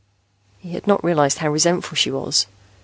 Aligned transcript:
He 0.57 0.71
had 0.71 0.87
not 0.87 1.03
realized 1.03 1.37
how 1.37 1.51
resentful 1.51 1.95
she 1.95 2.09
was. 2.09 2.47